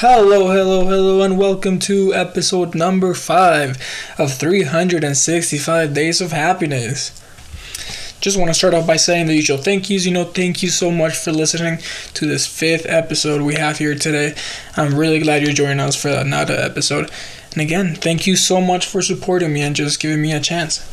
Hello, 0.00 0.50
hello, 0.50 0.84
hello, 0.84 1.22
and 1.22 1.38
welcome 1.38 1.78
to 1.78 2.12
episode 2.12 2.74
number 2.74 3.14
5 3.14 3.78
of 4.18 4.34
365 4.34 5.94
Days 5.94 6.20
of 6.20 6.32
Happiness. 6.32 7.18
Just 8.20 8.36
want 8.36 8.50
to 8.50 8.54
start 8.54 8.74
off 8.74 8.86
by 8.86 8.96
saying 8.96 9.26
the 9.26 9.34
usual 9.34 9.56
thank 9.56 9.88
yous. 9.88 10.04
You 10.04 10.12
know, 10.12 10.24
thank 10.24 10.62
you 10.62 10.68
so 10.68 10.90
much 10.90 11.16
for 11.16 11.32
listening 11.32 11.78
to 12.12 12.26
this 12.26 12.46
fifth 12.46 12.84
episode 12.84 13.40
we 13.40 13.54
have 13.54 13.78
here 13.78 13.94
today. 13.94 14.34
I'm 14.76 14.98
really 14.98 15.20
glad 15.20 15.42
you're 15.42 15.54
joining 15.54 15.80
us 15.80 15.96
for 15.96 16.10
another 16.10 16.56
episode. 16.56 17.10
And 17.52 17.62
again, 17.62 17.94
thank 17.94 18.26
you 18.26 18.36
so 18.36 18.60
much 18.60 18.84
for 18.84 19.00
supporting 19.00 19.54
me 19.54 19.62
and 19.62 19.74
just 19.74 19.98
giving 19.98 20.20
me 20.20 20.32
a 20.32 20.40
chance. 20.40 20.86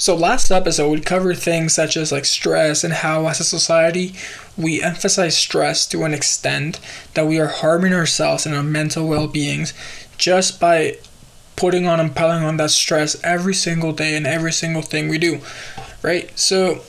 So 0.00 0.14
last 0.14 0.52
episode 0.52 0.90
we 0.90 1.00
covered 1.00 1.38
things 1.38 1.74
such 1.74 1.96
as 1.96 2.12
like 2.12 2.24
stress 2.24 2.84
and 2.84 2.94
how 2.94 3.26
as 3.26 3.40
a 3.40 3.44
society 3.44 4.14
we 4.56 4.80
emphasize 4.80 5.36
stress 5.36 5.88
to 5.88 6.04
an 6.04 6.14
extent 6.14 6.78
that 7.14 7.26
we 7.26 7.40
are 7.40 7.48
harming 7.48 7.92
ourselves 7.92 8.46
and 8.46 8.54
our 8.54 8.62
mental 8.62 9.08
well-beings 9.08 9.74
just 10.16 10.60
by 10.60 10.98
putting 11.56 11.88
on 11.88 11.98
and 11.98 12.14
piling 12.14 12.44
on 12.44 12.58
that 12.58 12.70
stress 12.70 13.20
every 13.24 13.54
single 13.54 13.92
day 13.92 14.16
and 14.16 14.24
every 14.24 14.52
single 14.52 14.82
thing 14.82 15.08
we 15.08 15.18
do. 15.18 15.40
Right? 16.00 16.30
So 16.38 16.82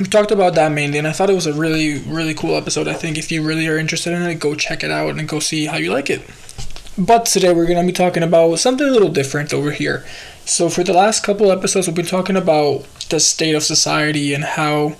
we 0.00 0.06
talked 0.06 0.30
about 0.30 0.54
that 0.54 0.72
mainly 0.72 0.96
and 0.96 1.06
I 1.06 1.12
thought 1.12 1.28
it 1.28 1.34
was 1.34 1.46
a 1.46 1.52
really 1.52 1.98
really 1.98 2.32
cool 2.32 2.56
episode. 2.56 2.88
I 2.88 2.94
think 2.94 3.18
if 3.18 3.30
you 3.30 3.46
really 3.46 3.68
are 3.68 3.76
interested 3.76 4.14
in 4.14 4.22
it, 4.22 4.36
go 4.36 4.54
check 4.54 4.82
it 4.82 4.90
out 4.90 5.18
and 5.18 5.28
go 5.28 5.38
see 5.38 5.66
how 5.66 5.76
you 5.76 5.92
like 5.92 6.08
it. 6.08 6.22
But 6.96 7.26
today 7.26 7.52
we're 7.52 7.66
going 7.66 7.86
to 7.86 7.90
be 7.90 7.96
talking 7.96 8.22
about 8.22 8.58
something 8.58 8.86
a 8.86 8.90
little 8.90 9.10
different 9.10 9.52
over 9.52 9.70
here. 9.70 10.04
So 10.44 10.68
for 10.68 10.82
the 10.82 10.92
last 10.92 11.22
couple 11.22 11.52
episodes 11.52 11.86
we've 11.86 11.96
been 11.96 12.06
talking 12.06 12.36
about 12.36 12.84
the 13.10 13.20
state 13.20 13.54
of 13.54 13.62
society 13.62 14.34
and 14.34 14.44
how 14.44 14.96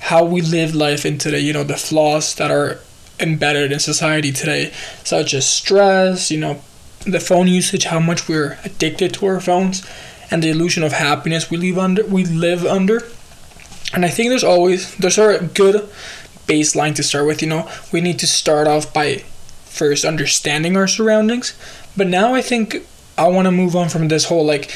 how 0.00 0.24
we 0.24 0.40
live 0.40 0.74
life 0.74 1.04
in 1.04 1.18
today, 1.18 1.40
you 1.40 1.52
know, 1.52 1.64
the 1.64 1.76
flaws 1.76 2.34
that 2.36 2.50
are 2.50 2.78
embedded 3.18 3.72
in 3.72 3.80
society 3.80 4.30
today, 4.30 4.72
such 5.02 5.34
as 5.34 5.48
stress, 5.48 6.30
you 6.30 6.38
know, 6.38 6.62
the 7.04 7.18
phone 7.18 7.48
usage, 7.48 7.84
how 7.84 7.98
much 7.98 8.28
we're 8.28 8.58
addicted 8.64 9.14
to 9.14 9.26
our 9.26 9.40
phones, 9.40 9.84
and 10.30 10.42
the 10.42 10.50
illusion 10.50 10.82
of 10.82 10.92
happiness 10.92 11.50
we 11.50 11.56
live 11.56 11.78
under 11.78 12.04
we 12.06 12.24
live 12.24 12.64
under. 12.64 13.02
And 13.92 14.04
I 14.04 14.08
think 14.08 14.28
there's 14.28 14.44
always 14.44 14.94
there's 14.96 15.18
a 15.18 15.50
good 15.54 15.88
baseline 16.46 16.94
to 16.94 17.02
start 17.02 17.26
with, 17.26 17.42
you 17.42 17.48
know. 17.48 17.68
We 17.92 18.00
need 18.00 18.18
to 18.20 18.26
start 18.26 18.68
off 18.68 18.92
by 18.92 19.24
first 19.64 20.04
understanding 20.04 20.76
our 20.76 20.86
surroundings. 20.86 21.54
But 21.96 22.06
now 22.06 22.34
I 22.34 22.42
think 22.42 22.86
I 23.18 23.28
want 23.28 23.46
to 23.46 23.52
move 23.52 23.74
on 23.74 23.88
from 23.88 24.08
this 24.08 24.26
whole 24.26 24.44
like 24.44 24.70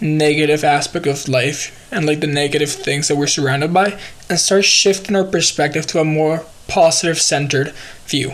negative 0.00 0.62
aspect 0.64 1.06
of 1.06 1.28
life 1.28 1.88
and 1.90 2.04
like 2.04 2.20
the 2.20 2.26
negative 2.26 2.70
things 2.70 3.08
that 3.08 3.16
we're 3.16 3.26
surrounded 3.26 3.72
by 3.72 3.98
and 4.28 4.38
start 4.38 4.64
shifting 4.64 5.16
our 5.16 5.24
perspective 5.24 5.86
to 5.86 6.00
a 6.00 6.04
more 6.04 6.44
positive 6.68 7.18
centered 7.18 7.70
view. 8.06 8.32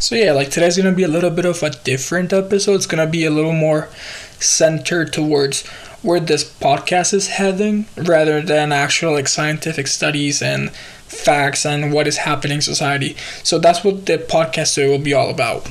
So 0.00 0.14
yeah, 0.14 0.32
like 0.32 0.50
today's 0.50 0.76
going 0.76 0.90
to 0.90 0.96
be 0.96 1.02
a 1.02 1.08
little 1.08 1.30
bit 1.30 1.44
of 1.44 1.62
a 1.62 1.70
different 1.70 2.32
episode. 2.32 2.74
It's 2.76 2.86
going 2.86 3.04
to 3.04 3.10
be 3.10 3.24
a 3.24 3.30
little 3.30 3.52
more 3.52 3.88
centered 4.40 5.12
towards 5.12 5.66
where 6.02 6.20
this 6.20 6.44
podcast 6.44 7.14
is 7.14 7.28
heading 7.28 7.86
rather 7.96 8.40
than 8.40 8.72
actual 8.72 9.12
like 9.12 9.28
scientific 9.28 9.86
studies 9.86 10.42
and 10.42 10.70
facts 10.70 11.64
and 11.64 11.92
what 11.92 12.06
is 12.06 12.18
happening 12.18 12.56
in 12.56 12.62
society. 12.62 13.16
So 13.42 13.58
that's 13.58 13.84
what 13.84 14.06
the 14.06 14.18
podcast 14.18 14.74
today 14.74 14.88
will 14.88 15.02
be 15.02 15.14
all 15.14 15.30
about. 15.30 15.68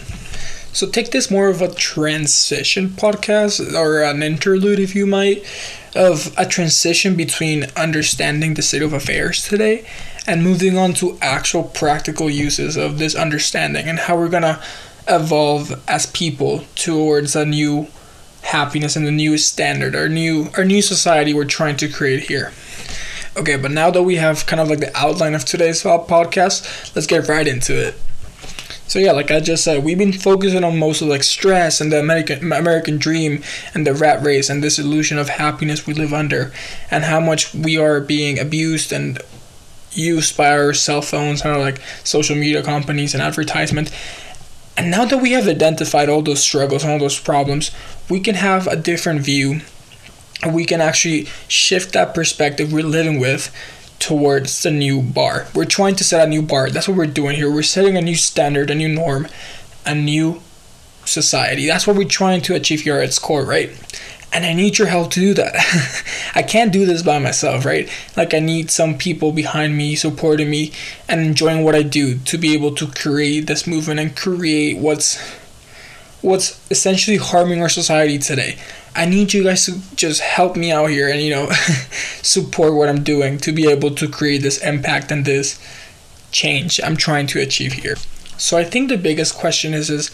So 0.74 0.88
take 0.88 1.12
this 1.12 1.30
more 1.30 1.50
of 1.50 1.62
a 1.62 1.72
transition 1.72 2.90
podcast 2.90 3.74
or 3.74 4.02
an 4.02 4.24
interlude, 4.24 4.80
if 4.80 4.96
you 4.96 5.06
might, 5.06 5.46
of 5.96 6.34
a 6.36 6.48
transition 6.48 7.16
between 7.16 7.68
understanding 7.78 8.56
the 8.56 8.64
state 8.64 8.82
of 8.82 8.92
affairs 8.92 9.48
today 9.48 9.86
and 10.26 10.44
moving 10.44 10.76
on 10.76 10.94
to 10.96 11.18
actual 11.22 11.64
practical 11.64 12.28
uses 12.28 12.76
of 12.76 12.98
this 12.98 13.14
understanding 13.14 13.88
and 13.88 14.00
how 14.00 14.18
we're 14.18 14.30
gonna 14.30 14.60
evolve 15.08 15.80
as 15.88 16.08
people 16.08 16.64
towards 16.76 17.36
a 17.36 17.46
new 17.46 17.88
happiness 18.42 18.96
and 18.96 19.06
the 19.06 19.12
new 19.12 19.38
standard, 19.38 19.96
our 19.96 20.10
new 20.10 20.50
our 20.58 20.66
new 20.66 20.82
society 20.82 21.36
we're 21.36 21.46
trying 21.46 21.78
to 21.78 21.88
create 21.88 22.24
here. 22.24 22.52
Okay, 23.38 23.58
but 23.58 23.72
now 23.72 23.92
that 23.92 24.04
we 24.04 24.16
have 24.16 24.48
kind 24.48 24.60
of 24.60 24.70
like 24.70 24.80
the 24.80 24.96
outline 24.98 25.36
of 25.36 25.46
today's 25.46 25.84
podcast, 25.84 26.96
let's 26.96 27.08
get 27.08 27.28
right 27.28 27.48
into 27.48 27.80
it. 27.80 27.96
So 28.88 29.00
yeah, 29.00 29.12
like 29.12 29.32
I 29.32 29.40
just 29.40 29.64
said, 29.64 29.84
we've 29.84 29.98
been 29.98 30.14
focusing 30.14 30.64
on 30.64 30.78
most 30.78 31.02
of 31.02 31.08
like 31.08 31.24
stress 31.24 31.82
and 31.82 31.92
the 31.92 32.00
American 32.00 32.52
American 32.52 32.98
dream 32.98 33.42
and 33.74 33.88
the 33.88 33.94
rat 33.94 34.24
race 34.24 34.50
and 34.50 34.64
this 34.64 34.78
illusion 34.78 35.18
of 35.18 35.30
happiness 35.30 35.88
we 35.88 35.94
live 35.94 36.14
under, 36.14 36.52
and 36.92 37.06
how 37.06 37.20
much 37.20 37.54
we 37.54 37.78
are 37.78 38.02
being 38.02 38.38
abused 38.38 38.92
and 38.92 39.20
used 39.92 40.36
by 40.36 40.52
our 40.52 40.74
cell 40.74 41.02
phones 41.02 41.42
and 41.42 41.54
our 41.54 41.60
like 41.60 41.80
social 42.04 42.36
media 42.36 42.62
companies 42.62 43.14
and 43.14 43.24
advertisement. 43.24 43.92
And 44.76 44.90
now 44.90 45.06
that 45.06 45.22
we 45.22 45.32
have 45.32 45.48
identified 45.48 46.10
all 46.10 46.22
those 46.22 46.42
struggles 46.42 46.84
and 46.84 46.92
all 46.92 47.00
those 47.00 47.20
problems, 47.20 47.72
we 48.10 48.20
can 48.20 48.36
have 48.36 48.68
a 48.68 48.76
different 48.76 49.22
view. 49.22 49.62
We 50.52 50.66
can 50.66 50.82
actually 50.82 51.26
shift 51.48 51.94
that 51.94 52.14
perspective 52.14 52.74
we're 52.74 52.84
living 52.84 53.20
with 53.20 53.54
towards 54.04 54.64
the 54.64 54.70
new 54.70 55.02
bar. 55.02 55.48
We're 55.56 55.64
trying 55.64 55.96
to 55.96 56.04
set 56.04 56.28
a 56.28 56.30
new 56.30 56.42
bar. 56.42 56.70
That's 56.70 56.90
what 56.90 56.98
we're 56.98 57.06
doing 57.06 57.38
here. 57.38 57.50
We're 57.50 57.64
setting 57.64 57.96
a 57.96 58.02
new 58.02 58.16
standard, 58.16 58.70
a 58.70 58.76
new 58.76 58.90
norm, 58.90 59.30
a 59.86 59.96
new 59.96 60.42
society. 61.06 61.68
That's 61.68 61.88
what 61.88 61.96
we're 61.96 62.10
trying 62.10 62.42
to 62.42 62.54
achieve 62.54 62.82
here 62.82 62.98
at 62.98 63.06
its 63.06 63.18
core, 63.18 63.46
right? 63.46 63.70
And 64.34 64.46
I 64.46 64.52
need 64.52 64.78
your 64.78 64.90
help 64.90 65.12
to 65.12 65.22
do 65.22 65.34
that. 65.36 65.56
I 66.36 66.44
can't 66.44 66.74
do 66.74 66.86
this 66.86 67.02
by 67.02 67.18
myself, 67.18 67.64
right? 67.64 67.90
Like 68.18 68.34
I 68.34 68.40
need 68.40 68.70
some 68.72 68.98
people 68.98 69.32
behind 69.32 69.78
me 69.78 69.96
supporting 69.96 70.50
me 70.50 70.74
and 71.08 71.22
enjoying 71.22 71.64
what 71.64 71.74
I 71.74 71.84
do 71.84 72.18
to 72.18 72.38
be 72.38 72.54
able 72.54 72.76
to 72.76 72.88
create 72.88 73.48
this 73.48 73.66
movement 73.66 74.02
and 74.02 74.18
create 74.18 74.80
what's 74.80 75.18
what's 76.24 76.60
essentially 76.72 77.18
harming 77.18 77.62
our 77.62 77.70
society 77.70 78.18
today. 78.18 78.58
I 78.96 79.06
need 79.06 79.34
you 79.34 79.44
guys 79.44 79.66
to 79.66 79.80
just 79.96 80.22
help 80.22 80.56
me 80.56 80.72
out 80.72 80.90
here 80.90 81.10
and 81.10 81.22
you 81.22 81.32
know 81.32 81.50
support 82.22 82.74
what 82.74 82.90
I'm 82.90 83.04
doing 83.04 83.38
to 83.40 83.52
be 83.52 83.70
able 83.70 83.92
to 83.96 84.08
create 84.08 84.42
this 84.42 84.64
impact 84.64 85.12
and 85.12 85.26
this 85.26 85.60
change 86.32 86.80
I'm 86.84 86.98
trying 86.98 87.28
to 87.28 87.42
achieve 87.42 87.74
here. 87.74 87.96
So 88.38 88.58
I 88.58 88.64
think 88.64 88.90
the 88.90 88.98
biggest 88.98 89.36
question 89.36 89.74
is 89.74 89.90
is 89.90 90.12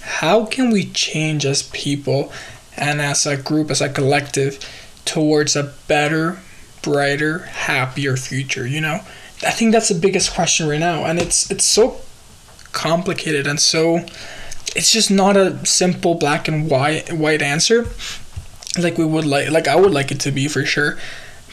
how 0.00 0.46
can 0.46 0.70
we 0.70 0.86
change 0.86 1.46
as 1.46 1.62
people 1.62 2.32
and 2.76 3.00
as 3.00 3.24
a 3.24 3.36
group 3.36 3.70
as 3.70 3.80
a 3.80 3.88
collective 3.88 4.58
towards 5.04 5.54
a 5.54 5.72
better, 5.86 6.40
brighter, 6.82 7.40
happier 7.40 8.16
future, 8.16 8.66
you 8.66 8.80
know? 8.80 9.00
I 9.44 9.50
think 9.50 9.72
that's 9.72 9.88
the 9.88 9.98
biggest 9.98 10.34
question 10.34 10.68
right 10.68 10.80
now 10.80 11.04
and 11.04 11.20
it's 11.20 11.50
it's 11.50 11.64
so 11.64 12.00
complicated 12.72 13.46
and 13.46 13.60
so 13.60 14.04
it's 14.74 14.92
just 14.92 15.10
not 15.10 15.36
a 15.36 15.64
simple 15.66 16.14
black 16.14 16.48
and 16.48 16.70
white 16.70 17.12
white 17.12 17.42
answer. 17.42 17.88
Like 18.78 18.96
we 18.96 19.04
would 19.04 19.26
like 19.26 19.50
like 19.50 19.68
I 19.68 19.76
would 19.76 19.92
like 19.92 20.10
it 20.10 20.20
to 20.20 20.30
be 20.30 20.48
for 20.48 20.64
sure. 20.64 20.98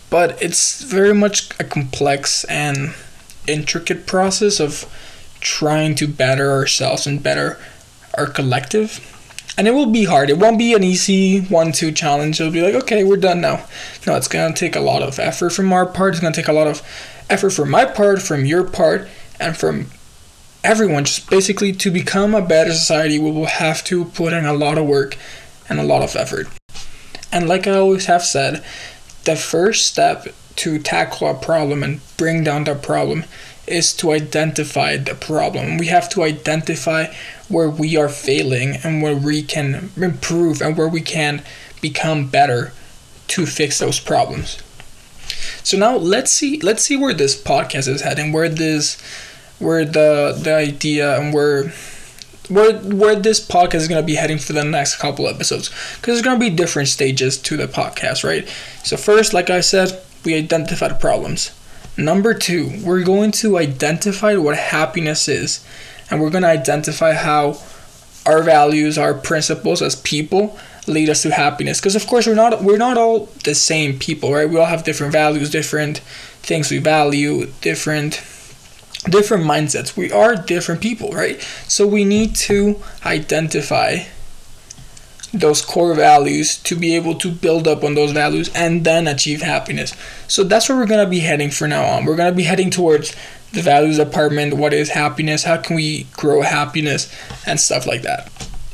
But 0.09 0.41
it's 0.41 0.81
very 0.83 1.13
much 1.13 1.49
a 1.59 1.63
complex 1.63 2.43
and 2.45 2.95
intricate 3.47 4.07
process 4.07 4.59
of 4.59 4.85
trying 5.39 5.95
to 5.95 6.07
better 6.07 6.51
ourselves 6.51 7.05
and 7.05 7.21
better 7.21 7.59
our 8.15 8.25
collective. 8.25 9.05
And 9.57 9.67
it 9.67 9.71
will 9.71 9.91
be 9.91 10.05
hard. 10.05 10.29
It 10.29 10.37
won't 10.37 10.57
be 10.57 10.73
an 10.73 10.83
easy 10.83 11.41
one 11.41 11.73
two 11.73 11.91
challenge. 11.91 12.39
It'll 12.39 12.53
be 12.53 12.61
like 12.61 12.75
okay 12.83 13.03
we're 13.03 13.17
done 13.17 13.41
now. 13.41 13.65
No 14.07 14.15
it's 14.15 14.29
gonna 14.29 14.53
take 14.53 14.75
a 14.75 14.81
lot 14.81 15.01
of 15.03 15.19
effort 15.19 15.51
from 15.51 15.73
our 15.73 15.85
part. 15.85 16.13
It's 16.13 16.21
gonna 16.21 16.33
take 16.33 16.47
a 16.47 16.53
lot 16.53 16.67
of 16.67 16.81
effort 17.29 17.51
from 17.51 17.69
my 17.69 17.85
part 17.85 18.21
from 18.21 18.45
your 18.45 18.63
part 18.63 19.07
and 19.39 19.55
from 19.55 19.91
everyone 20.63 21.05
just 21.05 21.29
basically 21.29 21.71
to 21.71 21.91
become 21.91 22.35
a 22.35 22.41
better 22.41 22.71
society 22.71 23.17
we 23.17 23.31
will 23.31 23.45
have 23.45 23.83
to 23.85 24.05
put 24.05 24.33
in 24.33 24.45
a 24.45 24.53
lot 24.53 24.77
of 24.77 24.85
work 24.85 25.17
and 25.69 25.79
a 25.79 25.83
lot 25.83 26.01
of 26.01 26.15
effort. 26.15 26.47
And 27.31 27.47
like 27.47 27.67
i 27.67 27.71
always 27.71 28.05
have 28.05 28.23
said 28.23 28.63
the 29.25 29.35
first 29.35 29.85
step 29.85 30.27
to 30.57 30.79
tackle 30.79 31.27
a 31.27 31.33
problem 31.33 31.83
and 31.83 32.01
bring 32.17 32.43
down 32.43 32.63
the 32.65 32.75
problem 32.75 33.23
is 33.67 33.93
to 33.93 34.11
identify 34.11 34.97
the 34.97 35.13
problem. 35.13 35.77
We 35.77 35.87
have 35.87 36.09
to 36.09 36.23
identify 36.23 37.13
where 37.47 37.69
we 37.69 37.95
are 37.95 38.09
failing 38.09 38.75
and 38.83 39.01
where 39.01 39.15
we 39.15 39.43
can 39.43 39.91
improve 39.95 40.61
and 40.61 40.75
where 40.75 40.87
we 40.87 41.01
can 41.01 41.43
become 41.79 42.27
better 42.27 42.73
to 43.27 43.45
fix 43.45 43.79
those 43.79 43.99
problems. 43.99 44.61
So 45.63 45.77
now 45.77 45.95
let's 45.95 46.31
see 46.31 46.59
let's 46.61 46.83
see 46.83 46.97
where 46.97 47.13
this 47.13 47.39
podcast 47.39 47.87
is 47.87 48.01
heading 48.01 48.31
where 48.31 48.49
this 48.49 48.97
where 49.59 49.85
the 49.85 50.39
the 50.41 50.53
idea 50.55 51.19
and 51.19 51.33
where 51.33 51.71
where 52.49 52.77
where 52.79 53.15
this 53.15 53.45
podcast 53.45 53.75
is 53.75 53.87
going 53.87 54.01
to 54.01 54.05
be 54.05 54.15
heading 54.15 54.39
for 54.39 54.53
the 54.53 54.63
next 54.63 54.95
couple 54.97 55.27
episodes. 55.27 55.69
Because 55.69 56.15
there's 56.15 56.21
going 56.21 56.39
to 56.39 56.49
be 56.49 56.55
different 56.55 56.87
stages 56.87 57.37
to 57.37 57.57
the 57.57 57.67
podcast 57.67 58.23
right? 58.23 58.47
So 58.83 58.97
first 58.97 59.33
like 59.33 59.49
i 59.49 59.61
said 59.61 60.01
we 60.25 60.35
identified 60.35 60.99
problems. 60.99 61.51
Number 61.97 62.33
two 62.33 62.71
we're 62.83 63.03
going 63.03 63.31
to 63.33 63.57
identify 63.57 64.35
what 64.35 64.57
happiness 64.57 65.27
is 65.27 65.65
and 66.09 66.21
we're 66.21 66.31
going 66.31 66.43
to 66.43 66.49
identify 66.49 67.13
how 67.13 67.59
our 68.25 68.41
values 68.41 68.97
our 68.97 69.13
principles 69.13 69.81
as 69.81 69.95
people 69.97 70.57
lead 70.87 71.09
us 71.09 71.21
to 71.21 71.31
happiness. 71.31 71.79
Because 71.79 71.95
of 71.95 72.07
course 72.07 72.25
we're 72.25 72.33
not 72.33 72.63
we're 72.63 72.77
not 72.77 72.97
all 72.97 73.29
the 73.43 73.53
same 73.53 73.99
people 73.99 74.33
right? 74.33 74.49
We 74.49 74.57
all 74.57 74.65
have 74.65 74.83
different 74.83 75.11
values 75.13 75.49
different 75.49 75.99
things 76.41 76.71
we 76.71 76.79
value 76.79 77.47
different 77.61 78.23
different 79.05 79.45
mindsets. 79.45 79.95
We 79.95 80.11
are 80.11 80.35
different 80.35 80.81
people, 80.81 81.11
right? 81.11 81.41
So 81.67 81.87
we 81.87 82.03
need 82.03 82.35
to 82.35 82.81
identify 83.05 84.03
those 85.33 85.61
core 85.63 85.93
values 85.93 86.57
to 86.57 86.75
be 86.75 86.95
able 86.95 87.15
to 87.15 87.31
build 87.31 87.67
up 87.67 87.83
on 87.83 87.93
those 87.93 88.11
values 88.11 88.49
and 88.55 88.83
then 88.83 89.07
achieve 89.07 89.41
happiness. 89.41 89.95
So 90.27 90.43
that's 90.43 90.67
where 90.67 90.77
we're 90.77 90.87
going 90.87 91.05
to 91.05 91.09
be 91.09 91.19
heading 91.19 91.51
from 91.51 91.69
now 91.69 91.85
on. 91.85 92.05
We're 92.05 92.15
going 92.15 92.31
to 92.31 92.35
be 92.35 92.43
heading 92.43 92.71
towards 92.71 93.15
the 93.51 93.61
values 93.61 93.97
department, 93.97 94.55
what 94.55 94.73
is 94.73 94.89
happiness, 94.89 95.43
how 95.43 95.57
can 95.57 95.75
we 95.75 96.03
grow 96.13 96.41
happiness 96.41 97.13
and 97.45 97.59
stuff 97.59 97.85
like 97.85 98.03
that. 98.03 98.31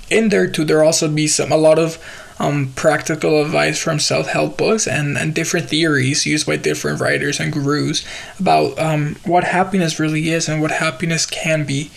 In 0.10 0.30
there 0.30 0.48
too 0.48 0.66
there 0.66 0.84
also 0.84 1.08
be 1.10 1.28
some 1.28 1.52
a 1.52 1.58
lot 1.58 1.80
of 1.80 1.98
um, 2.40 2.74
practical 2.76 3.42
advice 3.42 3.80
from 3.82 4.00
self-help 4.00 4.58
books 4.58 4.88
and, 4.88 5.18
and 5.18 5.34
different 5.34 5.70
theories 5.70 6.26
used 6.26 6.46
by 6.46 6.58
different 6.58 7.00
writers 7.00 7.40
and 7.40 7.54
gurus 7.54 8.06
about 8.40 8.78
um, 8.78 9.16
what 9.26 9.46
happiness 9.46 10.00
really 10.00 10.30
is 10.30 10.50
and 10.50 10.62
what 10.62 10.72
happiness 10.72 11.26
can 11.26 11.66
be. 11.66 11.92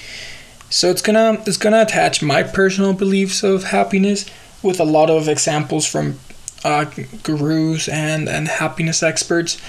So 0.71 0.91
it's 0.91 1.03
gonna 1.03 1.43
it's 1.47 1.57
gonna 1.57 1.83
attach 1.83 2.23
my 2.23 2.43
personal 2.43 2.93
beliefs 2.93 3.43
of 3.43 3.65
happiness 3.65 4.27
with 4.63 4.79
a 4.79 4.85
lot 4.85 5.11
of 5.11 5.29
examples 5.29 5.87
from 5.87 6.19
uh, 6.65 6.85
gurus 7.23 7.89
and, 7.89 8.29
and 8.29 8.49
happiness 8.49 9.03
experts. 9.03 9.61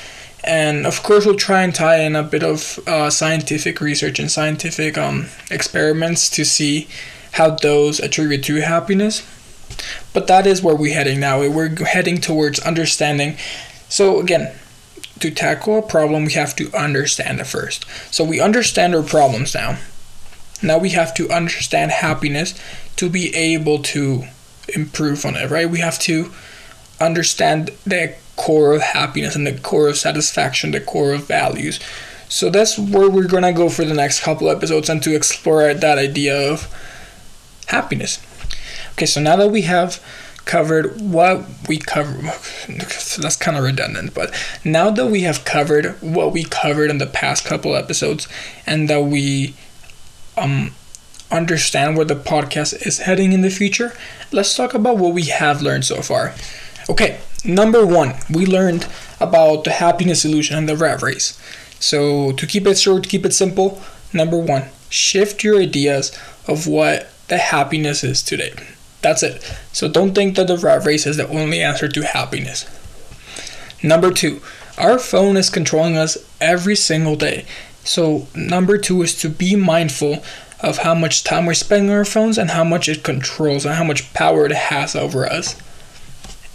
And 0.43 0.85
of 0.85 1.03
course, 1.03 1.25
we'll 1.25 1.35
try 1.35 1.63
and 1.63 1.75
tie 1.75 1.99
in 1.99 2.15
a 2.15 2.23
bit 2.23 2.43
of 2.43 2.79
uh, 2.87 3.09
scientific 3.09 3.81
research 3.81 4.19
and 4.19 4.31
scientific 4.31 4.97
um, 4.97 5.27
experiments 5.51 6.29
to 6.31 6.45
see 6.45 6.87
how 7.33 7.51
those 7.51 7.99
attribute 7.99 8.43
to 8.45 8.55
happiness. 8.55 9.25
But 10.13 10.27
that 10.27 10.47
is 10.47 10.61
where 10.61 10.75
we're 10.75 10.93
heading 10.93 11.19
now. 11.19 11.39
We're 11.39 11.75
heading 11.85 12.19
towards 12.19 12.59
understanding. 12.59 13.37
So, 13.87 14.19
again, 14.19 14.53
to 15.19 15.31
tackle 15.31 15.79
a 15.79 15.81
problem, 15.81 16.25
we 16.25 16.33
have 16.33 16.55
to 16.57 16.71
understand 16.73 17.39
it 17.39 17.47
first. 17.47 17.85
So, 18.13 18.23
we 18.23 18.39
understand 18.39 18.95
our 18.95 19.03
problems 19.03 19.53
now. 19.53 19.77
Now, 20.61 20.77
we 20.77 20.89
have 20.89 21.13
to 21.15 21.29
understand 21.29 21.91
happiness 21.91 22.53
to 22.97 23.09
be 23.09 23.33
able 23.35 23.81
to 23.83 24.25
improve 24.75 25.25
on 25.25 25.35
it, 25.35 25.49
right? 25.49 25.69
We 25.69 25.79
have 25.79 25.99
to 25.99 26.31
understand 26.99 27.71
the 27.85 28.15
core 28.35 28.73
of 28.73 28.81
happiness 28.81 29.35
and 29.35 29.45
the 29.45 29.57
core 29.59 29.89
of 29.89 29.97
satisfaction, 29.97 30.71
the 30.71 30.79
core 30.79 31.13
of 31.13 31.27
values. 31.27 31.79
So 32.29 32.49
that's 32.49 32.77
where 32.77 33.09
we're 33.09 33.27
gonna 33.27 33.51
go 33.51 33.69
for 33.69 33.83
the 33.83 33.93
next 33.93 34.21
couple 34.21 34.49
episodes 34.49 34.89
and 34.89 35.01
to 35.03 35.15
explore 35.15 35.73
that 35.73 35.97
idea 35.97 36.51
of 36.51 36.67
happiness. 37.67 38.19
Okay, 38.91 39.05
so 39.05 39.21
now 39.21 39.35
that 39.35 39.49
we 39.49 39.63
have 39.63 40.03
covered 40.45 40.99
what 40.99 41.45
we 41.67 41.77
cover 41.77 42.11
that's 42.67 43.35
kind 43.35 43.55
of 43.55 43.63
redundant 43.63 44.15
but 44.15 44.33
now 44.63 44.89
that 44.89 45.05
we 45.05 45.21
have 45.21 45.45
covered 45.45 45.91
what 46.01 46.31
we 46.31 46.43
covered 46.43 46.89
in 46.89 46.97
the 46.97 47.05
past 47.05 47.45
couple 47.45 47.75
episodes 47.75 48.27
and 48.65 48.89
that 48.89 49.03
we 49.03 49.53
um 50.37 50.71
understand 51.31 51.95
where 51.95 52.05
the 52.05 52.15
podcast 52.15 52.85
is 52.85 52.99
heading 52.99 53.33
in 53.33 53.41
the 53.41 53.49
future, 53.49 53.93
let's 54.31 54.55
talk 54.55 54.73
about 54.73 54.97
what 54.97 55.13
we 55.13 55.23
have 55.23 55.61
learned 55.61 55.85
so 55.85 56.01
far. 56.01 56.33
Okay, 56.89 57.19
number 57.45 57.85
one, 57.85 58.15
we 58.29 58.45
learned 58.45 58.87
about 59.19 59.63
the 59.63 59.71
happiness 59.71 60.25
illusion 60.25 60.57
and 60.57 60.67
the 60.69 60.77
rat 60.77 61.01
race. 61.01 61.39
So, 61.79 62.31
to 62.33 62.47
keep 62.47 62.65
it 62.67 62.77
short, 62.77 63.03
to 63.03 63.09
keep 63.09 63.25
it 63.25 63.33
simple, 63.33 63.81
number 64.11 64.37
one, 64.37 64.65
shift 64.89 65.43
your 65.43 65.59
ideas 65.59 66.17
of 66.47 66.67
what 66.67 67.09
the 67.27 67.37
happiness 67.37 68.03
is 68.03 68.23
today. 68.23 68.53
That's 69.01 69.23
it. 69.23 69.43
So, 69.71 69.87
don't 69.87 70.13
think 70.13 70.35
that 70.35 70.47
the 70.47 70.57
rat 70.57 70.85
race 70.85 71.05
is 71.05 71.17
the 71.17 71.27
only 71.27 71.61
answer 71.61 71.87
to 71.87 72.01
happiness. 72.01 72.65
Number 73.81 74.11
two, 74.11 74.41
our 74.77 74.99
phone 74.99 75.37
is 75.37 75.49
controlling 75.49 75.97
us 75.97 76.17
every 76.41 76.75
single 76.75 77.15
day. 77.15 77.45
So, 77.83 78.27
number 78.35 78.77
two 78.77 79.01
is 79.01 79.15
to 79.21 79.29
be 79.29 79.55
mindful 79.55 80.23
of 80.59 80.79
how 80.79 80.93
much 80.93 81.23
time 81.23 81.45
we're 81.45 81.53
spending 81.53 81.89
on 81.89 81.97
our 81.97 82.05
phones 82.05 82.37
and 82.37 82.51
how 82.51 82.63
much 82.63 82.89
it 82.89 83.03
controls 83.03 83.65
and 83.65 83.75
how 83.75 83.83
much 83.83 84.13
power 84.13 84.45
it 84.45 84.51
has 84.51 84.95
over 84.95 85.25
us. 85.25 85.55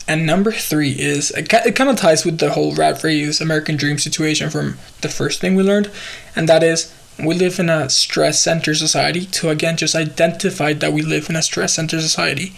And 0.06 0.26
number 0.26 0.52
three 0.52 0.90
is 0.90 1.30
it 1.30 1.48
kind 1.48 1.90
of 1.90 1.96
ties 1.96 2.26
with 2.26 2.38
the 2.38 2.50
whole 2.50 2.74
rat 2.74 3.02
race 3.02 3.40
American 3.40 3.76
dream 3.76 3.98
situation 3.98 4.50
from 4.50 4.76
the 5.00 5.08
first 5.08 5.40
thing 5.40 5.54
we 5.54 5.62
learned, 5.62 5.90
and 6.36 6.46
that 6.48 6.62
is 6.62 6.92
we 7.18 7.34
live 7.34 7.58
in 7.58 7.68
a 7.68 7.88
stress 7.90 8.40
center 8.40 8.74
society. 8.74 9.26
To 9.26 9.50
again 9.50 9.76
just 9.76 9.94
identify 9.94 10.72
that 10.72 10.92
we 10.92 11.02
live 11.02 11.30
in 11.30 11.36
a 11.36 11.42
stress 11.42 11.74
center 11.74 12.00
society, 12.00 12.54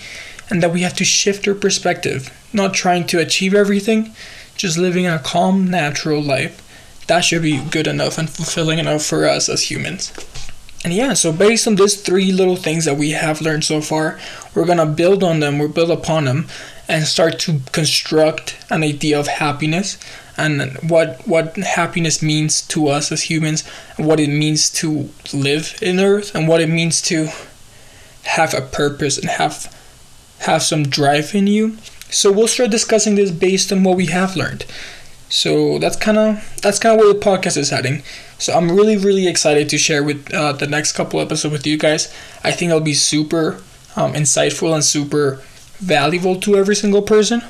and 0.48 0.62
that 0.62 0.72
we 0.72 0.82
have 0.82 0.94
to 0.96 1.04
shift 1.04 1.46
our 1.48 1.54
perspective, 1.54 2.30
not 2.52 2.74
trying 2.74 3.06
to 3.08 3.20
achieve 3.20 3.54
everything, 3.54 4.14
just 4.56 4.78
living 4.78 5.06
a 5.06 5.18
calm, 5.18 5.70
natural 5.70 6.22
life. 6.22 6.62
That 7.06 7.20
should 7.20 7.42
be 7.42 7.62
good 7.64 7.86
enough 7.86 8.18
and 8.18 8.28
fulfilling 8.28 8.78
enough 8.78 9.04
for 9.04 9.28
us 9.28 9.48
as 9.48 9.70
humans. 9.70 10.12
And 10.84 10.92
yeah, 10.92 11.14
so 11.14 11.32
based 11.32 11.66
on 11.66 11.76
these 11.76 12.00
three 12.00 12.30
little 12.32 12.56
things 12.56 12.84
that 12.84 12.96
we 12.96 13.10
have 13.10 13.40
learned 13.40 13.64
so 13.64 13.80
far, 13.80 14.18
we're 14.54 14.66
gonna 14.66 14.86
build 14.86 15.24
on 15.24 15.40
them, 15.40 15.58
we'll 15.58 15.68
build 15.68 15.90
upon 15.90 16.26
them, 16.26 16.46
and 16.88 17.04
start 17.04 17.38
to 17.40 17.60
construct 17.72 18.56
an 18.70 18.84
idea 18.84 19.18
of 19.18 19.26
happiness 19.26 19.98
and 20.36 20.76
what 20.88 21.26
what 21.26 21.56
happiness 21.56 22.22
means 22.22 22.60
to 22.68 22.88
us 22.88 23.10
as 23.10 23.22
humans, 23.22 23.66
what 23.96 24.20
it 24.20 24.28
means 24.28 24.70
to 24.70 25.08
live 25.32 25.78
in 25.80 25.98
Earth, 25.98 26.34
and 26.34 26.46
what 26.46 26.60
it 26.60 26.68
means 26.68 27.00
to 27.02 27.30
have 28.24 28.52
a 28.54 28.60
purpose 28.60 29.18
and 29.18 29.30
have 29.30 29.72
have 30.40 30.62
some 30.62 30.84
drive 30.84 31.34
in 31.34 31.46
you. 31.46 31.78
So 32.10 32.30
we'll 32.30 32.48
start 32.48 32.70
discussing 32.70 33.14
this 33.14 33.30
based 33.30 33.72
on 33.72 33.82
what 33.82 33.96
we 33.96 34.06
have 34.06 34.36
learned. 34.36 34.64
So 35.28 35.78
that's 35.78 35.96
kind 35.96 36.18
of 36.18 36.58
that's 36.62 36.78
kind 36.78 36.94
of 36.94 37.04
where 37.04 37.12
the 37.12 37.18
podcast 37.18 37.56
is 37.56 37.70
heading. 37.70 38.02
So 38.38 38.52
I'm 38.52 38.70
really 38.70 38.96
really 38.96 39.26
excited 39.26 39.68
to 39.70 39.78
share 39.78 40.02
with 40.02 40.32
uh, 40.32 40.52
the 40.52 40.66
next 40.66 40.92
couple 40.92 41.20
episodes 41.20 41.52
with 41.52 41.66
you 41.66 41.78
guys. 41.78 42.12
I 42.44 42.52
think 42.52 42.70
it'll 42.70 42.80
be 42.80 42.94
super 42.94 43.62
um, 43.96 44.12
insightful 44.12 44.74
and 44.74 44.84
super 44.84 45.40
valuable 45.78 46.38
to 46.40 46.56
every 46.56 46.76
single 46.76 47.02
person. 47.02 47.42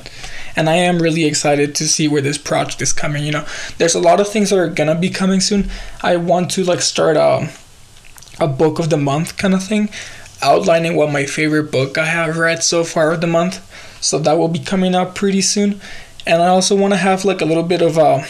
And 0.55 0.69
I 0.69 0.75
am 0.75 0.99
really 0.99 1.25
excited 1.25 1.75
to 1.75 1.87
see 1.87 2.07
where 2.07 2.21
this 2.21 2.37
project 2.37 2.81
is 2.81 2.91
coming. 2.91 3.23
You 3.23 3.31
know, 3.31 3.45
there's 3.77 3.95
a 3.95 3.99
lot 3.99 4.19
of 4.19 4.27
things 4.27 4.49
that 4.49 4.57
are 4.57 4.69
gonna 4.69 4.95
be 4.95 5.09
coming 5.09 5.39
soon. 5.39 5.69
I 6.01 6.17
want 6.17 6.51
to 6.51 6.63
like 6.63 6.81
start 6.81 7.17
a 7.17 7.49
a 8.39 8.47
book 8.47 8.79
of 8.79 8.89
the 8.89 8.97
month 8.97 9.37
kind 9.37 9.53
of 9.53 9.63
thing, 9.63 9.89
outlining 10.41 10.95
what 10.95 11.11
my 11.11 11.25
favorite 11.25 11.71
book 11.71 11.97
I 11.97 12.05
have 12.05 12.37
read 12.37 12.63
so 12.63 12.83
far 12.83 13.11
of 13.11 13.21
the 13.21 13.27
month. 13.27 13.63
So 13.99 14.19
that 14.19 14.37
will 14.37 14.47
be 14.47 14.59
coming 14.59 14.93
out 14.93 15.15
pretty 15.15 15.41
soon 15.41 15.81
and 16.27 16.41
I 16.41 16.47
also 16.47 16.75
want 16.75 16.93
to 16.93 16.97
have 16.97 17.23
like 17.23 17.41
a 17.41 17.45
little 17.45 17.63
bit 17.63 17.81
of 17.81 17.97
a 17.97 18.25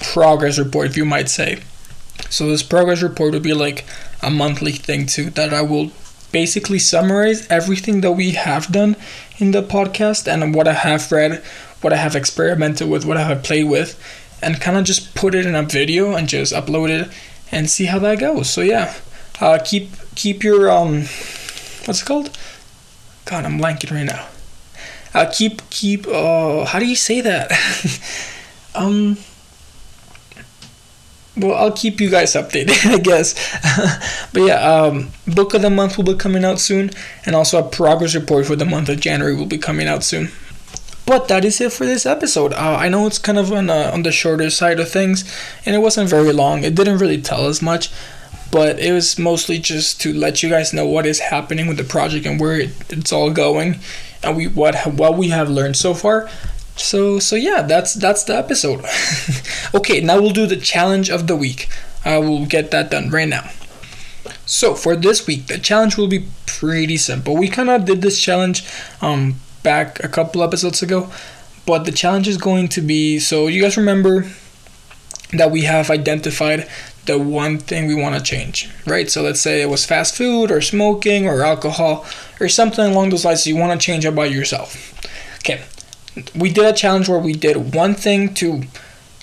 progress 0.00 0.58
report, 0.58 0.86
if 0.86 0.96
you 0.96 1.04
might 1.04 1.28
say. 1.28 1.60
So 2.30 2.48
this 2.48 2.62
progress 2.62 3.02
report 3.02 3.32
will 3.32 3.40
be 3.40 3.54
like 3.54 3.84
a 4.22 4.30
monthly 4.30 4.72
thing 4.72 5.06
too 5.06 5.30
that 5.30 5.52
I 5.54 5.62
will 5.62 5.92
basically 6.32 6.80
summarize 6.80 7.46
everything 7.48 8.00
that 8.00 8.12
we 8.12 8.32
have 8.32 8.72
done 8.72 8.96
in 9.38 9.52
the 9.52 9.62
podcast 9.62 10.26
and 10.26 10.54
what 10.54 10.66
I 10.66 10.72
have 10.72 11.12
read, 11.12 11.42
what 11.80 11.92
I 11.92 11.96
have 11.96 12.16
experimented 12.16 12.88
with, 12.88 13.04
what 13.04 13.16
I 13.16 13.22
have 13.22 13.44
played 13.44 13.68
with, 13.68 14.00
and 14.42 14.60
kind 14.60 14.76
of 14.76 14.84
just 14.84 15.14
put 15.14 15.34
it 15.34 15.46
in 15.46 15.54
a 15.54 15.62
video 15.62 16.14
and 16.16 16.28
just 16.28 16.52
upload 16.52 16.90
it 16.90 17.08
and 17.52 17.70
see 17.70 17.84
how 17.84 18.00
that 18.00 18.18
goes. 18.18 18.50
So 18.50 18.62
yeah, 18.62 18.94
uh, 19.40 19.58
keep 19.64 19.90
keep 20.16 20.42
your 20.42 20.70
um, 20.70 21.02
what's 21.86 22.02
it 22.02 22.04
called? 22.04 22.36
God, 23.26 23.44
I'm 23.44 23.58
blanking 23.58 23.92
right 23.92 24.04
now. 24.04 24.26
Uh, 25.14 25.30
keep 25.32 25.62
keep. 25.70 26.06
Uh, 26.06 26.64
how 26.64 26.78
do 26.78 26.86
you 26.86 26.96
say 26.96 27.20
that? 27.20 27.52
um. 28.74 29.18
Well, 31.36 31.54
I'll 31.54 31.72
keep 31.72 32.00
you 32.00 32.10
guys 32.10 32.34
updated, 32.34 32.86
I 32.94 32.98
guess. 32.98 33.34
but 34.32 34.42
yeah, 34.42 34.60
um, 34.60 35.10
book 35.26 35.54
of 35.54 35.62
the 35.62 35.70
month 35.70 35.96
will 35.96 36.04
be 36.04 36.14
coming 36.14 36.44
out 36.44 36.60
soon, 36.60 36.90
and 37.26 37.34
also 37.34 37.58
a 37.58 37.68
progress 37.68 38.14
report 38.14 38.46
for 38.46 38.56
the 38.56 38.64
month 38.64 38.88
of 38.88 39.00
January 39.00 39.34
will 39.34 39.46
be 39.46 39.58
coming 39.58 39.88
out 39.88 40.04
soon. 40.04 40.30
But 41.06 41.28
that 41.28 41.44
is 41.44 41.60
it 41.60 41.72
for 41.72 41.84
this 41.84 42.06
episode. 42.06 42.52
Uh, 42.54 42.76
I 42.78 42.88
know 42.88 43.06
it's 43.06 43.18
kind 43.18 43.36
of 43.36 43.52
on, 43.52 43.68
uh, 43.68 43.90
on 43.92 44.04
the 44.04 44.12
shorter 44.12 44.48
side 44.48 44.80
of 44.80 44.88
things, 44.88 45.24
and 45.66 45.74
it 45.74 45.80
wasn't 45.80 46.08
very 46.08 46.32
long. 46.32 46.64
It 46.64 46.74
didn't 46.74 46.98
really 46.98 47.20
tell 47.20 47.46
us 47.46 47.60
much, 47.60 47.90
but 48.50 48.78
it 48.78 48.92
was 48.92 49.18
mostly 49.18 49.58
just 49.58 50.00
to 50.02 50.14
let 50.14 50.42
you 50.42 50.48
guys 50.48 50.72
know 50.72 50.86
what 50.86 51.04
is 51.04 51.18
happening 51.18 51.66
with 51.66 51.76
the 51.76 51.84
project 51.84 52.24
and 52.24 52.40
where 52.40 52.60
it, 52.60 52.70
it's 52.90 53.12
all 53.12 53.30
going 53.30 53.80
and 54.24 54.36
we 54.36 54.48
what 54.48 54.74
what 54.86 55.16
we 55.16 55.28
have 55.28 55.50
learned 55.50 55.76
so 55.76 55.94
far. 55.94 56.28
So 56.76 57.18
so 57.18 57.36
yeah, 57.36 57.62
that's 57.62 57.94
that's 57.94 58.24
the 58.24 58.36
episode. 58.36 58.84
okay, 59.74 60.00
now 60.00 60.20
we'll 60.20 60.30
do 60.30 60.46
the 60.46 60.56
challenge 60.56 61.08
of 61.10 61.26
the 61.26 61.36
week. 61.36 61.68
I 62.04 62.18
will 62.18 62.46
get 62.46 62.70
that 62.72 62.90
done 62.90 63.10
right 63.10 63.28
now. 63.28 63.50
So 64.46 64.74
for 64.74 64.96
this 64.96 65.26
week, 65.26 65.46
the 65.46 65.58
challenge 65.58 65.96
will 65.96 66.08
be 66.08 66.26
pretty 66.46 66.96
simple. 66.96 67.36
We 67.36 67.48
kind 67.48 67.70
of 67.70 67.84
did 67.84 68.02
this 68.02 68.20
challenge 68.20 68.64
um 69.00 69.36
back 69.62 70.02
a 70.02 70.08
couple 70.08 70.42
episodes 70.42 70.82
ago, 70.82 71.10
but 71.66 71.84
the 71.84 71.92
challenge 71.92 72.28
is 72.28 72.36
going 72.36 72.68
to 72.68 72.80
be 72.80 73.18
so 73.18 73.46
you 73.46 73.62
guys 73.62 73.76
remember 73.76 74.26
that 75.32 75.50
we 75.50 75.62
have 75.62 75.90
identified 75.90 76.68
the 77.06 77.18
one 77.18 77.58
thing 77.58 77.86
we 77.86 77.94
want 77.94 78.14
to 78.16 78.22
change, 78.22 78.70
right? 78.86 79.10
So 79.10 79.22
let's 79.22 79.40
say 79.40 79.60
it 79.60 79.68
was 79.68 79.84
fast 79.84 80.16
food 80.16 80.50
or 80.50 80.60
smoking 80.60 81.26
or 81.26 81.42
alcohol 81.44 82.06
or 82.40 82.48
something 82.48 82.84
along 82.84 83.10
those 83.10 83.24
lines 83.24 83.46
you 83.46 83.56
want 83.56 83.78
to 83.78 83.84
change 83.84 84.04
about 84.04 84.30
yourself. 84.30 84.92
Okay, 85.38 85.62
we 86.34 86.52
did 86.52 86.64
a 86.64 86.72
challenge 86.72 87.08
where 87.08 87.18
we 87.18 87.32
did 87.32 87.74
one 87.74 87.94
thing 87.94 88.34
to 88.34 88.62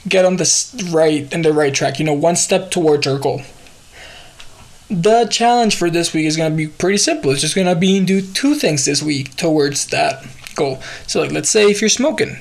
get 0.07 0.25
on 0.25 0.37
the 0.37 0.89
right 0.91 1.31
in 1.31 1.41
the 1.43 1.53
right 1.53 1.73
track, 1.73 1.99
you 1.99 2.05
know, 2.05 2.13
one 2.13 2.35
step 2.35 2.71
towards 2.71 3.07
our 3.07 3.19
goal. 3.19 3.41
the 4.89 5.25
challenge 5.27 5.75
for 5.75 5.89
this 5.89 6.13
week 6.13 6.25
is 6.25 6.35
going 6.35 6.51
to 6.51 6.57
be 6.57 6.67
pretty 6.67 6.97
simple. 6.97 7.31
It's 7.31 7.41
just 7.41 7.55
going 7.55 7.67
to 7.67 7.75
be 7.75 8.03
do 8.03 8.21
two 8.21 8.55
things 8.55 8.85
this 8.85 9.01
week 9.01 9.35
towards 9.37 9.87
that 9.87 10.25
goal. 10.55 10.81
So, 11.07 11.21
like, 11.21 11.31
let's 11.31 11.49
say 11.49 11.69
if 11.71 11.81
you're 11.81 11.89
smoking, 11.89 12.37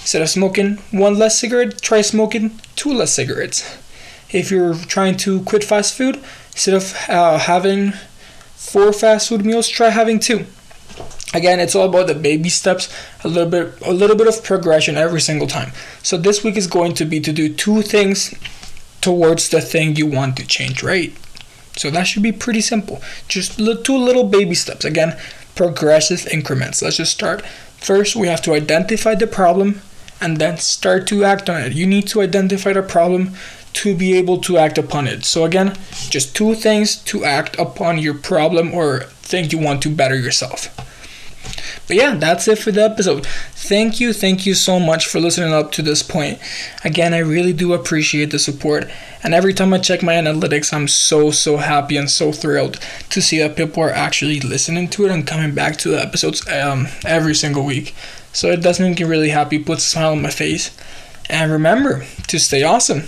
instead 0.00 0.22
of 0.22 0.28
smoking 0.28 0.78
one 0.90 1.18
less 1.18 1.38
cigarette, 1.38 1.80
try 1.80 2.00
smoking 2.00 2.58
two 2.74 2.92
less 2.92 3.12
cigarettes. 3.14 3.78
If 4.30 4.50
you're 4.50 4.74
trying 4.74 5.16
to 5.18 5.42
quit 5.42 5.62
fast 5.62 5.94
food, 5.94 6.16
instead 6.52 6.74
of 6.74 6.94
uh, 7.08 7.38
having 7.38 7.92
four 8.56 8.92
fast 8.92 9.28
food 9.28 9.44
meals, 9.46 9.68
try 9.68 9.90
having 9.90 10.18
two. 10.18 10.46
Again, 11.34 11.60
it's 11.60 11.74
all 11.74 11.88
about 11.88 12.08
the 12.08 12.14
baby 12.14 12.48
steps, 12.48 12.94
a 13.24 13.28
little 13.28 13.48
bit 13.48 13.80
a 13.82 13.92
little 13.92 14.16
bit 14.16 14.28
of 14.28 14.44
progression 14.44 14.96
every 14.96 15.20
single 15.20 15.46
time. 15.46 15.72
So 16.02 16.16
this 16.16 16.44
week 16.44 16.56
is 16.56 16.66
going 16.66 16.94
to 16.94 17.04
be 17.04 17.20
to 17.20 17.32
do 17.32 17.52
two 17.52 17.82
things 17.82 18.34
towards 19.00 19.48
the 19.48 19.60
thing 19.60 19.96
you 19.96 20.06
want 20.06 20.36
to 20.36 20.46
change, 20.46 20.82
right? 20.82 21.12
So 21.76 21.90
that 21.90 22.04
should 22.04 22.22
be 22.22 22.32
pretty 22.32 22.60
simple. 22.60 23.00
Just 23.28 23.56
two 23.58 23.96
little 23.96 24.24
baby 24.24 24.54
steps. 24.54 24.84
Again, 24.84 25.18
progressive 25.54 26.26
increments. 26.28 26.82
Let's 26.82 26.98
just 26.98 27.12
start. 27.12 27.44
First, 27.78 28.14
we 28.14 28.28
have 28.28 28.42
to 28.42 28.52
identify 28.52 29.14
the 29.14 29.26
problem 29.26 29.80
and 30.20 30.36
then 30.36 30.56
start 30.58 31.06
to 31.08 31.24
act 31.24 31.50
on 31.50 31.62
it. 31.62 31.72
You 31.72 31.86
need 31.86 32.06
to 32.08 32.20
identify 32.20 32.72
the 32.72 32.82
problem 32.82 33.32
to 33.72 33.96
be 33.96 34.16
able 34.16 34.38
to 34.42 34.58
act 34.58 34.78
upon 34.78 35.06
it. 35.06 35.24
So 35.24 35.44
again, 35.44 35.76
just 36.10 36.36
two 36.36 36.54
things 36.54 36.96
to 37.04 37.24
act 37.24 37.58
upon 37.58 37.98
your 37.98 38.14
problem 38.14 38.74
or 38.74 39.00
thing 39.22 39.50
you 39.50 39.58
want 39.58 39.82
to 39.82 39.88
better 39.88 40.16
yourself. 40.16 40.68
But 41.86 41.96
yeah, 41.96 42.14
that's 42.14 42.48
it 42.48 42.58
for 42.58 42.72
the 42.72 42.84
episode. 42.84 43.26
Thank 43.26 44.00
you, 44.00 44.12
thank 44.12 44.46
you 44.46 44.54
so 44.54 44.80
much 44.80 45.06
for 45.06 45.20
listening 45.20 45.52
up 45.52 45.72
to 45.72 45.82
this 45.82 46.02
point. 46.02 46.38
Again, 46.84 47.14
I 47.14 47.18
really 47.18 47.52
do 47.52 47.72
appreciate 47.72 48.30
the 48.30 48.38
support. 48.38 48.90
And 49.22 49.34
every 49.34 49.54
time 49.54 49.72
I 49.72 49.78
check 49.78 50.02
my 50.02 50.14
analytics, 50.14 50.72
I'm 50.72 50.88
so, 50.88 51.30
so 51.30 51.58
happy 51.58 51.96
and 51.96 52.10
so 52.10 52.32
thrilled 52.32 52.80
to 53.10 53.22
see 53.22 53.38
that 53.38 53.56
people 53.56 53.82
are 53.82 53.90
actually 53.90 54.40
listening 54.40 54.88
to 54.90 55.06
it 55.06 55.12
and 55.12 55.26
coming 55.26 55.54
back 55.54 55.76
to 55.78 55.90
the 55.90 56.00
episodes 56.00 56.46
um, 56.48 56.88
every 57.04 57.34
single 57.34 57.64
week. 57.64 57.94
So 58.32 58.50
it 58.50 58.62
does 58.62 58.80
make 58.80 58.98
me 58.98 59.04
really 59.04 59.30
happy, 59.30 59.58
puts 59.58 59.86
a 59.86 59.90
smile 59.90 60.12
on 60.12 60.22
my 60.22 60.30
face. 60.30 60.76
And 61.28 61.52
remember 61.52 62.04
to 62.28 62.38
stay 62.38 62.62
awesome. 62.62 63.04